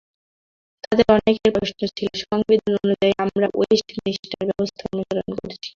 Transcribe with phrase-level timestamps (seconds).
[0.83, 5.69] তাদের অনেকের প্রশ্ন ছিল, সংবিধান অনুযায়ী আমরা ওয়েস্টমিনস্টার ব্যবস্থা অনুসরণ করছি।